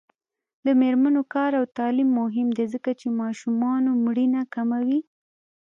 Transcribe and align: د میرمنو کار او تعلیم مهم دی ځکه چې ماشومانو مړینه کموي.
د 0.65 0.67
میرمنو 0.81 1.21
کار 1.33 1.51
او 1.59 1.65
تعلیم 1.77 2.09
مهم 2.21 2.47
دی 2.57 2.65
ځکه 2.73 2.91
چې 2.99 3.17
ماشومانو 3.21 3.89
مړینه 4.05 4.41
کموي. 4.53 4.99